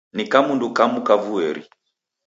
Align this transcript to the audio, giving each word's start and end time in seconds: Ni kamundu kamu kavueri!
Ni 0.15 0.23
kamundu 0.31 0.65
kamu 0.77 0.99
kavueri! 1.07 1.63